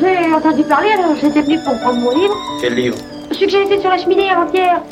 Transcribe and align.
J'ai 0.00 0.34
entendu 0.34 0.62
parler, 0.64 0.88
alors 0.90 1.14
j'étais 1.20 1.42
venu 1.42 1.58
pour 1.64 1.78
prendre 1.80 1.98
mon 2.00 2.10
livre. 2.10 2.34
Quel 2.60 2.74
livre 2.74 2.96
Celui 3.30 3.46
que 3.46 3.52
j'ai 3.52 3.64
laissé 3.64 3.80
sur 3.80 3.90
la 3.90 3.98
cheminée 3.98 4.30
avant-hier. 4.30 4.82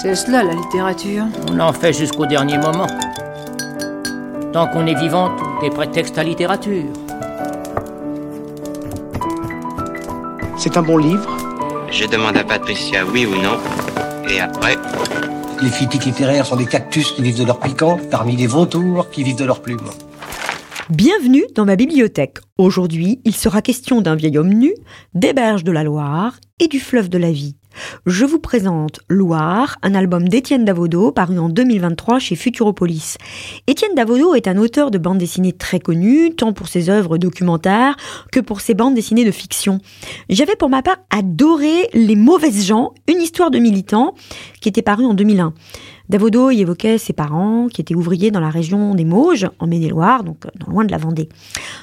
C'est 0.00 0.14
cela 0.14 0.42
la 0.42 0.54
littérature. 0.54 1.24
On 1.50 1.60
en 1.60 1.72
fait 1.72 1.92
jusqu'au 1.92 2.26
dernier 2.26 2.58
moment. 2.58 2.86
Tant 4.52 4.66
qu'on 4.66 4.86
est 4.86 4.94
vivant, 4.94 5.30
tout 5.36 5.66
est 5.66 5.70
prétexte 5.70 6.16
à 6.18 6.24
littérature. 6.24 6.84
C'est 10.56 10.76
un 10.76 10.82
bon 10.82 10.96
livre. 10.96 11.28
Je 11.90 12.06
demande 12.06 12.36
à 12.36 12.44
Patricia 12.44 13.04
oui 13.04 13.26
ou 13.26 13.34
non. 13.42 13.58
Et 14.30 14.40
après, 14.40 14.76
Les 15.62 15.70
critiques 15.70 16.04
littéraires 16.06 16.44
sont 16.44 16.56
des 16.56 16.66
cactus 16.66 17.12
qui 17.12 17.22
vivent 17.22 17.38
de 17.38 17.44
leur 17.44 17.60
piquant, 17.60 17.96
parmi 18.10 18.34
les 18.34 18.48
vautours 18.48 19.08
qui 19.10 19.22
vivent 19.22 19.36
de 19.36 19.44
leurs 19.44 19.60
plumes. 19.60 19.78
Bienvenue 20.90 21.44
dans 21.54 21.64
ma 21.64 21.76
bibliothèque. 21.76 22.38
Aujourd'hui, 22.58 23.20
il 23.24 23.36
sera 23.36 23.62
question 23.62 24.00
d'un 24.00 24.16
vieil 24.16 24.36
homme 24.36 24.52
nu, 24.52 24.74
des 25.14 25.32
berges 25.32 25.62
de 25.62 25.70
la 25.70 25.84
Loire 25.84 26.40
et 26.58 26.66
du 26.66 26.80
fleuve 26.80 27.08
de 27.08 27.18
la 27.18 27.30
vie. 27.30 27.54
Je 28.04 28.24
vous 28.24 28.40
présente 28.40 29.00
Loire, 29.08 29.78
un 29.82 29.94
album 29.94 30.28
d'Étienne 30.28 30.64
Davodo 30.64 31.12
paru 31.12 31.38
en 31.38 31.48
2023 31.48 32.18
chez 32.18 32.34
Futuropolis. 32.34 33.16
Étienne 33.68 33.94
Davodo 33.94 34.34
est 34.34 34.48
un 34.48 34.58
auteur 34.58 34.90
de 34.90 34.98
bande 34.98 35.18
dessinée 35.18 35.52
très 35.52 35.78
connu, 35.78 36.34
tant 36.34 36.52
pour 36.52 36.66
ses 36.66 36.90
œuvres 36.90 37.16
documentaires 37.16 37.96
que 38.32 38.40
pour 38.40 38.60
ses 38.60 38.74
bandes 38.74 38.94
dessinées 38.94 39.24
de 39.24 39.30
fiction. 39.30 39.78
J'avais 40.28 40.56
pour 40.56 40.68
ma 40.68 40.82
part 40.82 40.98
adoré 41.10 41.88
Les 41.94 42.16
mauvaises 42.16 42.66
gens, 42.66 42.92
une 43.08 43.22
histoire 43.22 43.52
de 43.52 43.60
militants, 43.60 44.14
qui 44.60 44.68
était 44.68 44.82
paru 44.82 45.04
en 45.04 45.14
2001. 45.14 45.54
Davodo 46.12 46.50
y 46.50 46.60
évoquait 46.60 46.98
ses 46.98 47.14
parents 47.14 47.68
qui 47.68 47.80
étaient 47.80 47.94
ouvriers 47.94 48.30
dans 48.30 48.38
la 48.38 48.50
région 48.50 48.94
des 48.94 49.06
Mauges, 49.06 49.48
en 49.58 49.66
Maine-et-Loire, 49.66 50.24
donc 50.24 50.44
non 50.60 50.70
loin 50.70 50.84
de 50.84 50.90
la 50.90 50.98
Vendée. 50.98 51.30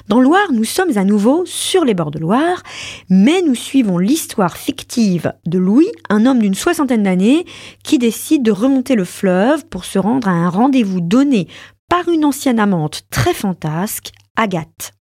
Dans 0.06 0.20
Loire, 0.20 0.52
nous 0.52 0.62
sommes 0.62 0.96
à 0.96 1.02
nouveau 1.02 1.42
sur 1.46 1.84
les 1.84 1.94
bords 1.94 2.12
de 2.12 2.20
Loire, 2.20 2.62
mais 3.08 3.42
nous 3.42 3.56
suivons 3.56 3.98
l'histoire 3.98 4.56
fictive 4.56 5.32
de 5.46 5.58
Louis, 5.58 5.88
un 6.10 6.26
homme 6.26 6.38
d'une 6.38 6.54
soixantaine 6.54 7.02
d'années, 7.02 7.44
qui 7.82 7.98
décide 7.98 8.44
de 8.44 8.52
remonter 8.52 8.94
le 8.94 9.04
fleuve 9.04 9.66
pour 9.66 9.84
se 9.84 9.98
rendre 9.98 10.28
à 10.28 10.30
un 10.30 10.48
rendez-vous 10.48 11.00
donné 11.00 11.48
par 11.88 12.08
une 12.08 12.24
ancienne 12.24 12.60
amante 12.60 13.02
très 13.10 13.34
fantasque, 13.34 14.12
Agathe. 14.36 14.92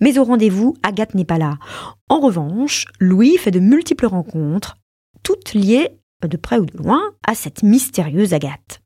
Mais 0.00 0.18
au 0.18 0.24
rendez-vous, 0.24 0.78
Agathe 0.82 1.14
n'est 1.14 1.26
pas 1.26 1.36
là. 1.36 1.58
En 2.08 2.20
revanche, 2.20 2.86
Louis 3.00 3.36
fait 3.36 3.50
de 3.50 3.60
multiples 3.60 4.06
rencontres, 4.06 4.76
toutes 5.22 5.52
liées 5.52 5.90
de 6.28 6.36
près 6.36 6.58
ou 6.58 6.66
de 6.66 6.76
loin, 6.76 7.02
à 7.26 7.34
cette 7.34 7.62
mystérieuse 7.62 8.34
Agathe. 8.34 8.82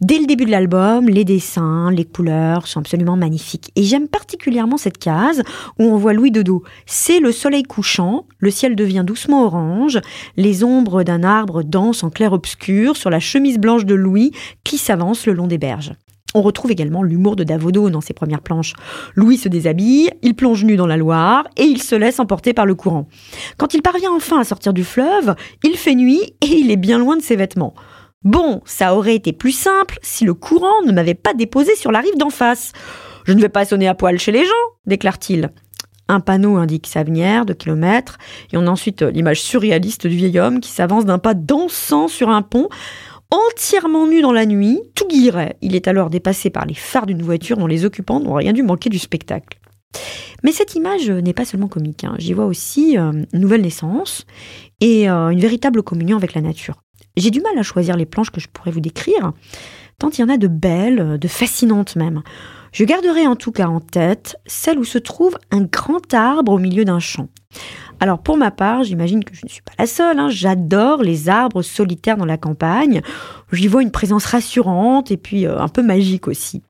Dès 0.00 0.18
le 0.18 0.24
début 0.24 0.46
de 0.46 0.50
l'album, 0.50 1.08
les 1.08 1.24
dessins, 1.24 1.90
les 1.90 2.06
couleurs 2.06 2.66
sont 2.66 2.80
absolument 2.80 3.16
magnifiques. 3.16 3.70
Et 3.76 3.82
j'aime 3.82 4.08
particulièrement 4.08 4.78
cette 4.78 4.96
case 4.96 5.42
où 5.78 5.84
on 5.84 5.98
voit 5.98 6.14
Louis 6.14 6.30
de 6.30 6.40
dos. 6.40 6.62
C'est 6.86 7.20
le 7.20 7.32
soleil 7.32 7.64
couchant, 7.64 8.26
le 8.38 8.50
ciel 8.50 8.76
devient 8.76 9.04
doucement 9.06 9.44
orange, 9.44 10.00
les 10.38 10.64
ombres 10.64 11.02
d'un 11.02 11.22
arbre 11.22 11.62
dansent 11.62 12.02
en 12.02 12.08
clair-obscur 12.08 12.96
sur 12.96 13.10
la 13.10 13.20
chemise 13.20 13.58
blanche 13.58 13.84
de 13.84 13.94
Louis 13.94 14.32
qui 14.64 14.78
s'avance 14.78 15.26
le 15.26 15.34
long 15.34 15.46
des 15.46 15.58
berges. 15.58 15.92
On 16.34 16.42
retrouve 16.42 16.70
également 16.70 17.02
l'humour 17.02 17.34
de 17.34 17.44
Davodo 17.44 17.90
dans 17.90 18.00
ses 18.00 18.14
premières 18.14 18.42
planches. 18.42 18.74
Louis 19.14 19.36
se 19.36 19.48
déshabille, 19.48 20.10
il 20.22 20.34
plonge 20.34 20.64
nu 20.64 20.76
dans 20.76 20.86
la 20.86 20.96
Loire 20.96 21.44
et 21.56 21.64
il 21.64 21.82
se 21.82 21.94
laisse 21.96 22.20
emporter 22.20 22.54
par 22.54 22.66
le 22.66 22.74
courant. 22.74 23.08
Quand 23.56 23.74
il 23.74 23.82
parvient 23.82 24.12
enfin 24.12 24.40
à 24.40 24.44
sortir 24.44 24.72
du 24.72 24.84
fleuve, 24.84 25.34
il 25.64 25.76
fait 25.76 25.94
nuit 25.94 26.34
et 26.40 26.46
il 26.46 26.70
est 26.70 26.76
bien 26.76 26.98
loin 26.98 27.16
de 27.16 27.22
ses 27.22 27.36
vêtements. 27.36 27.74
Bon, 28.22 28.60
ça 28.64 28.94
aurait 28.94 29.14
été 29.14 29.32
plus 29.32 29.52
simple 29.52 29.98
si 30.02 30.24
le 30.24 30.34
courant 30.34 30.82
ne 30.86 30.92
m'avait 30.92 31.14
pas 31.14 31.34
déposé 31.34 31.74
sur 31.74 31.90
la 31.90 32.00
rive 32.00 32.18
d'en 32.18 32.30
face. 32.30 32.72
Je 33.24 33.32
ne 33.32 33.40
vais 33.40 33.48
pas 33.48 33.64
sonner 33.64 33.88
à 33.88 33.94
poil 33.94 34.18
chez 34.18 34.32
les 34.32 34.44
gens, 34.44 34.50
déclare-t-il. 34.86 35.50
Un 36.10 36.20
panneau 36.20 36.56
indique 36.56 36.88
sa 36.88 37.00
Savenière 37.00 37.46
de 37.46 37.52
kilomètres, 37.52 38.18
et 38.52 38.56
on 38.56 38.66
a 38.66 38.70
ensuite 38.70 39.02
l'image 39.02 39.40
surréaliste 39.40 40.08
du 40.08 40.16
vieil 40.16 40.40
homme 40.40 40.58
qui 40.58 40.70
s'avance 40.70 41.04
d'un 41.04 41.18
pas 41.18 41.34
dansant 41.34 42.08
sur 42.08 42.30
un 42.30 42.42
pont 42.42 42.68
entièrement 43.30 44.06
nu 44.06 44.22
dans 44.22 44.32
la 44.32 44.46
nuit, 44.46 44.80
tout 44.94 45.06
guillerait. 45.06 45.56
Il 45.62 45.74
est 45.74 45.88
alors 45.88 46.10
dépassé 46.10 46.50
par 46.50 46.66
les 46.66 46.74
phares 46.74 47.06
d'une 47.06 47.22
voiture 47.22 47.56
dont 47.56 47.66
les 47.66 47.84
occupants 47.84 48.20
n'ont 48.20 48.34
rien 48.34 48.52
dû 48.52 48.62
manquer 48.62 48.90
du 48.90 48.98
spectacle. 48.98 49.58
Mais 50.42 50.52
cette 50.52 50.74
image 50.74 51.10
n'est 51.10 51.32
pas 51.32 51.44
seulement 51.44 51.68
comique, 51.68 52.04
hein. 52.04 52.14
j'y 52.18 52.32
vois 52.32 52.46
aussi 52.46 52.96
euh, 52.96 53.12
une 53.32 53.40
nouvelle 53.40 53.62
naissance 53.62 54.24
et 54.80 55.10
euh, 55.10 55.28
une 55.28 55.40
véritable 55.40 55.82
communion 55.82 56.16
avec 56.16 56.34
la 56.34 56.40
nature. 56.40 56.82
J'ai 57.16 57.30
du 57.30 57.40
mal 57.40 57.58
à 57.58 57.62
choisir 57.62 57.96
les 57.96 58.06
planches 58.06 58.30
que 58.30 58.40
je 58.40 58.48
pourrais 58.48 58.70
vous 58.70 58.80
décrire, 58.80 59.32
tant 59.98 60.10
il 60.10 60.20
y 60.20 60.24
en 60.24 60.28
a 60.28 60.36
de 60.36 60.46
belles, 60.46 61.18
de 61.18 61.28
fascinantes 61.28 61.96
même. 61.96 62.22
Je 62.72 62.84
garderai 62.84 63.26
en 63.26 63.36
tout 63.36 63.52
cas 63.52 63.66
en 63.66 63.80
tête 63.80 64.36
celle 64.46 64.78
où 64.78 64.84
se 64.84 64.98
trouve 64.98 65.36
un 65.50 65.62
grand 65.62 66.14
arbre 66.14 66.52
au 66.52 66.58
milieu 66.58 66.84
d'un 66.84 67.00
champ. 67.00 67.28
Alors 68.02 68.22
pour 68.22 68.38
ma 68.38 68.50
part, 68.50 68.82
j'imagine 68.82 69.22
que 69.22 69.34
je 69.34 69.42
ne 69.44 69.50
suis 69.50 69.60
pas 69.60 69.72
la 69.78 69.86
seule, 69.86 70.18
hein. 70.18 70.30
j'adore 70.30 71.02
les 71.02 71.28
arbres 71.28 71.60
solitaires 71.60 72.16
dans 72.16 72.24
la 72.24 72.38
campagne, 72.38 73.02
j'y 73.52 73.68
vois 73.68 73.82
une 73.82 73.90
présence 73.90 74.24
rassurante 74.24 75.10
et 75.10 75.18
puis 75.18 75.46
euh, 75.46 75.58
un 75.58 75.68
peu 75.68 75.82
magique 75.82 76.26
aussi. 76.26 76.62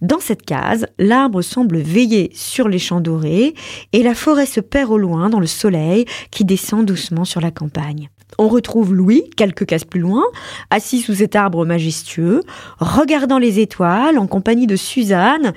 Dans 0.00 0.20
cette 0.20 0.42
case, 0.42 0.86
l'arbre 1.00 1.42
semble 1.42 1.78
veiller 1.78 2.30
sur 2.32 2.68
les 2.68 2.78
champs 2.78 3.00
dorés 3.00 3.54
et 3.92 4.04
la 4.04 4.14
forêt 4.14 4.46
se 4.46 4.60
perd 4.60 4.92
au 4.92 4.98
loin 4.98 5.28
dans 5.28 5.40
le 5.40 5.48
soleil 5.48 6.04
qui 6.30 6.44
descend 6.44 6.86
doucement 6.86 7.24
sur 7.24 7.40
la 7.40 7.50
campagne. 7.50 8.08
On 8.38 8.46
retrouve 8.46 8.94
Louis, 8.94 9.24
quelques 9.36 9.66
cases 9.66 9.84
plus 9.84 10.00
loin, 10.00 10.22
assis 10.70 11.00
sous 11.00 11.14
cet 11.14 11.34
arbre 11.34 11.66
majestueux, 11.66 12.42
regardant 12.78 13.38
les 13.38 13.58
étoiles 13.58 14.18
en 14.18 14.28
compagnie 14.28 14.68
de 14.68 14.76
Suzanne, 14.76 15.54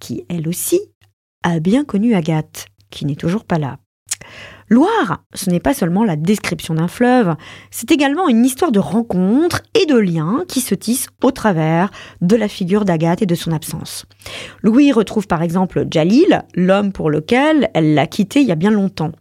qui 0.00 0.24
elle 0.30 0.48
aussi 0.48 0.80
a 1.42 1.60
bien 1.60 1.84
connu 1.84 2.14
Agathe, 2.14 2.66
qui 2.90 3.04
n'est 3.04 3.16
toujours 3.16 3.44
pas 3.44 3.58
là. 3.58 3.76
Loire, 4.72 5.22
ce 5.34 5.50
n'est 5.50 5.60
pas 5.60 5.74
seulement 5.74 6.02
la 6.02 6.16
description 6.16 6.72
d'un 6.72 6.88
fleuve, 6.88 7.36
c'est 7.70 7.90
également 7.90 8.30
une 8.30 8.42
histoire 8.42 8.72
de 8.72 8.78
rencontres 8.78 9.60
et 9.78 9.84
de 9.84 9.98
liens 9.98 10.44
qui 10.48 10.62
se 10.62 10.74
tissent 10.74 11.08
au 11.22 11.30
travers 11.30 11.90
de 12.22 12.36
la 12.36 12.48
figure 12.48 12.86
d'Agathe 12.86 13.20
et 13.20 13.26
de 13.26 13.34
son 13.34 13.52
absence. 13.52 14.06
Louis 14.62 14.90
retrouve 14.90 15.26
par 15.26 15.42
exemple 15.42 15.84
Jalil, 15.90 16.44
l'homme 16.54 16.90
pour 16.90 17.10
lequel 17.10 17.68
elle 17.74 17.92
l'a 17.92 18.06
quitté 18.06 18.40
il 18.40 18.46
y 18.46 18.50
a 18.50 18.54
bien 18.54 18.70
longtemps. 18.70 19.12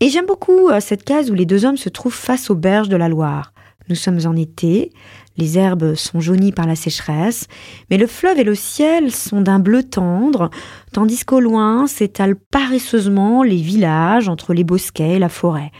Et 0.00 0.08
j'aime 0.08 0.24
beaucoup 0.24 0.70
euh, 0.70 0.80
cette 0.80 1.04
case 1.04 1.30
où 1.30 1.34
les 1.34 1.44
deux 1.44 1.66
hommes 1.66 1.76
se 1.76 1.90
trouvent 1.90 2.14
face 2.14 2.48
aux 2.48 2.54
berges 2.54 2.88
de 2.88 2.96
la 2.96 3.10
Loire. 3.10 3.52
Nous 3.88 3.94
sommes 3.94 4.20
en 4.26 4.34
été, 4.34 4.92
les 5.36 5.58
herbes 5.58 5.94
sont 5.94 6.20
jaunies 6.20 6.52
par 6.52 6.66
la 6.66 6.76
sécheresse, 6.76 7.46
mais 7.90 7.98
le 7.98 8.06
fleuve 8.06 8.38
et 8.38 8.44
le 8.44 8.54
ciel 8.54 9.12
sont 9.12 9.40
d'un 9.40 9.58
bleu 9.58 9.82
tendre, 9.82 10.50
tandis 10.92 11.24
qu'au 11.24 11.40
loin 11.40 11.86
s'étalent 11.86 12.36
paresseusement 12.50 13.42
les 13.42 13.56
villages 13.56 14.28
entre 14.28 14.54
les 14.54 14.64
bosquets 14.64 15.14
et 15.14 15.18
la 15.18 15.28
forêt. 15.28 15.70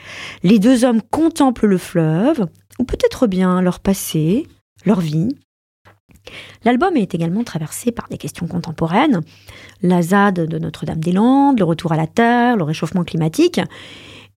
Les 0.42 0.58
deux 0.58 0.84
hommes 0.84 1.02
contemplent 1.02 1.66
le 1.66 1.78
fleuve, 1.78 2.46
ou 2.78 2.84
peut-être 2.84 3.26
bien 3.26 3.60
leur 3.60 3.80
passé, 3.80 4.46
leur 4.84 5.00
vie. 5.00 5.36
L'album 6.64 6.96
est 6.96 7.14
également 7.14 7.44
traversé 7.44 7.92
par 7.92 8.08
des 8.08 8.18
questions 8.18 8.46
contemporaines, 8.46 9.20
la 9.82 10.02
ZAD 10.02 10.40
de 10.46 10.58
Notre-Dame-des-Landes, 10.58 11.58
le 11.58 11.64
retour 11.64 11.92
à 11.92 11.96
la 11.96 12.06
Terre, 12.06 12.56
le 12.56 12.64
réchauffement 12.64 13.04
climatique, 13.04 13.60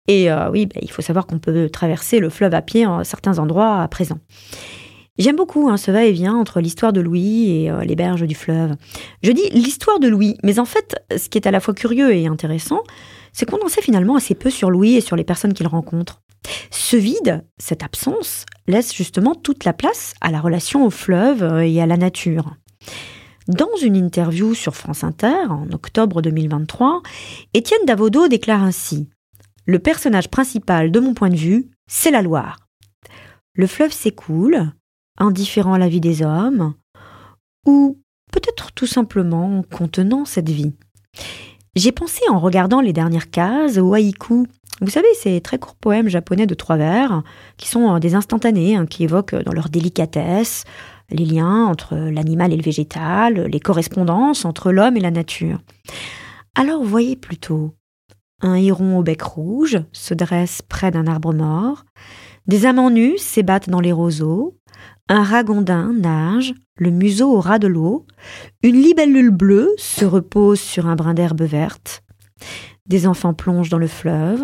et 0.08 0.32
euh, 0.32 0.50
oui, 0.50 0.66
bah, 0.66 0.80
il 0.82 0.92
faut 0.92 1.02
savoir 1.02 1.28
qu'on 1.28 1.40
peut 1.40 1.70
traverser 1.70 2.20
le 2.20 2.30
fleuve 2.30 2.54
à 2.54 2.62
pied 2.62 2.86
en 2.86 3.04
certains 3.04 3.40
endroits 3.40 3.82
à 3.82 3.88
présent. 3.88 4.20
J'aime 5.18 5.36
beaucoup 5.36 5.68
hein, 5.68 5.78
ce 5.78 5.90
va-et-vient 5.90 6.36
entre 6.36 6.62
l'histoire 6.62 6.94
de 6.94 7.02
Louis 7.02 7.50
et 7.50 7.72
euh, 7.72 7.84
les 7.84 7.96
berges 7.96 8.24
du 8.24 8.36
fleuve. 8.36 8.76
Je 9.24 9.32
dis 9.32 9.50
l'histoire 9.52 10.00
de 10.00 10.08
Louis, 10.08 10.38
mais 10.44 10.60
en 10.60 10.66
fait, 10.66 10.96
ce 11.16 11.28
qui 11.28 11.38
est 11.40 11.48
à 11.48 11.52
la 11.52 11.60
fois 11.60 11.74
curieux 11.74 12.14
et 12.14 12.28
intéressant, 12.28 12.84
c'est 13.34 13.50
qu'on 13.50 13.64
en 13.64 13.68
sait 13.68 13.82
finalement 13.82 14.16
assez 14.16 14.36
peu 14.36 14.52
sur 14.52 14.70
Louis 14.70 14.96
et 14.96 15.02
sur 15.02 15.16
les 15.16 15.24
personnes 15.24 15.54
qu'il 15.54 15.68
rencontre. 15.68 16.22
Ce 16.70 16.96
vide, 16.96 17.44
cette 17.58 17.84
absence, 17.84 18.46
laisse 18.68 18.94
justement 18.94 19.34
toute 19.34 19.66
la 19.66 19.74
place 19.74 20.14
à 20.22 20.32
la 20.32 20.40
relation 20.40 20.86
au 20.86 20.92
fleuve 20.92 21.44
euh, 21.44 21.68
et 21.68 21.82
à 21.82 21.88
la 21.88 21.98
nature. 21.98 22.56
Dans 23.48 23.76
une 23.82 23.96
interview 23.96 24.54
sur 24.54 24.76
France 24.76 25.04
Inter 25.04 25.50
en 25.50 25.72
octobre 25.72 26.22
2023, 26.22 27.02
Étienne 27.54 27.86
Davodo 27.86 28.28
déclare 28.28 28.62
ainsi 28.62 29.10
le 29.68 29.80
personnage 29.80 30.30
principal 30.30 30.92
de 30.92 31.00
mon 31.00 31.14
point 31.14 31.30
de 31.30 31.36
vue, 31.36 31.70
c'est 31.88 32.10
la 32.10 32.22
Loire. 32.22 32.58
Le 33.54 33.68
fleuve 33.68 33.92
s'écoule, 33.92 34.72
indifférent 35.18 35.74
à 35.74 35.78
la 35.78 35.90
vie 35.90 36.00
des 36.00 36.24
hommes, 36.24 36.74
ou 37.66 38.00
peut-être 38.32 38.72
tout 38.72 38.88
simplement 38.88 39.62
contenant 39.64 40.26
cette 40.26 40.50
vie. 40.50 40.74
J'ai 41.76 41.92
pensé 41.92 42.22
en 42.30 42.40
regardant 42.40 42.82
les 42.82 42.94
dernières 42.94 43.30
cases 43.30 43.78
au 43.78 43.94
haïku. 43.94 44.48
Vous 44.82 44.90
savez, 44.90 45.08
ces 45.16 45.42
très 45.42 45.60
courts 45.60 45.76
poèmes 45.76 46.08
japonais 46.08 46.48
de 46.48 46.54
trois 46.54 46.78
vers, 46.78 47.24
qui 47.58 47.68
sont 47.68 47.94
euh, 47.94 48.00
des 48.00 48.16
instantanés, 48.16 48.76
hein, 48.76 48.86
qui 48.86 49.04
évoquent 49.04 49.36
dans 49.36 49.54
leur 49.54 49.70
délicatesse 49.70 50.64
les 51.10 51.26
liens 51.26 51.66
entre 51.66 51.96
l'animal 51.96 52.54
et 52.54 52.58
le 52.58 52.64
végétal, 52.64 53.48
les 53.48 53.60
correspondances 53.60 54.46
entre 54.46 54.72
l'homme 54.72 54.98
et 54.98 55.02
la 55.02 55.12
nature. 55.12 55.60
Alors 56.56 56.84
voyez 56.84 57.16
plutôt 57.16 57.74
un 58.42 58.56
héron 58.56 59.00
au 59.00 59.04
bec 59.04 59.22
rouge 59.22 59.80
se 59.92 60.14
dresse 60.14 60.62
près 60.62 60.92
d'un 60.92 61.08
arbre 61.08 61.34
mort. 61.34 61.86
Des 62.46 62.66
amants 62.66 62.92
nus 62.92 63.18
s'ébattent 63.18 63.70
dans 63.70 63.80
les 63.80 63.92
roseaux. 63.92 64.58
Un 65.10 65.24
ragondin 65.24 65.94
nage, 65.94 66.54
le 66.78 66.92
museau 66.92 67.32
au 67.36 67.42
ras 67.42 67.60
de 67.60 67.68
l'eau. 67.68 68.06
Une 68.62 68.76
libellule 68.76 69.32
bleue 69.32 69.74
se 69.78 70.06
repose 70.06 70.60
sur 70.60 70.86
un 70.88 70.96
brin 70.96 71.14
d'herbe 71.14 71.42
verte. 71.42 72.04
Des 72.86 73.08
enfants 73.08 73.34
plongent 73.34 73.70
dans 73.70 73.78
le 73.78 73.88
fleuve. 73.88 74.44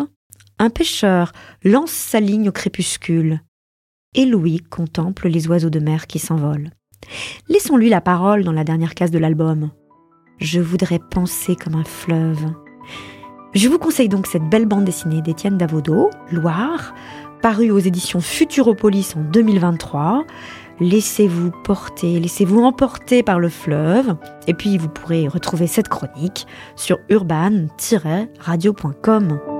Un 0.58 0.70
pêcheur 0.70 1.32
lance 1.62 1.90
sa 1.90 2.20
ligne 2.20 2.48
au 2.48 2.52
crépuscule. 2.52 3.40
Et 4.14 4.26
Louis 4.26 4.60
contemple 4.60 5.28
les 5.28 5.48
oiseaux 5.48 5.70
de 5.70 5.80
mer 5.80 6.06
qui 6.06 6.18
s'envolent. 6.18 6.70
Laissons-lui 7.48 7.88
la 7.88 8.00
parole 8.00 8.44
dans 8.44 8.52
la 8.52 8.64
dernière 8.64 8.94
case 8.94 9.10
de 9.10 9.18
l'album. 9.18 9.70
Je 10.38 10.60
voudrais 10.60 10.98
penser 10.98 11.56
comme 11.56 11.74
un 11.74 11.84
fleuve. 11.84 12.52
Je 13.54 13.68
vous 13.68 13.78
conseille 13.78 14.08
donc 14.08 14.26
cette 14.26 14.48
belle 14.48 14.66
bande 14.66 14.84
dessinée 14.84 15.22
d'Étienne 15.22 15.56
Davodo, 15.56 16.10
Loire, 16.32 16.92
parue 17.40 17.70
aux 17.70 17.78
éditions 17.78 18.20
Futuropolis 18.20 19.14
en 19.16 19.20
2023. 19.20 20.24
Laissez-vous 20.80 21.52
porter, 21.62 22.18
laissez-vous 22.18 22.64
emporter 22.64 23.22
par 23.22 23.38
le 23.38 23.48
fleuve, 23.48 24.16
et 24.48 24.54
puis 24.54 24.76
vous 24.76 24.88
pourrez 24.88 25.28
retrouver 25.28 25.68
cette 25.68 25.88
chronique 25.88 26.48
sur 26.74 26.98
urban-radio.com. 27.10 29.53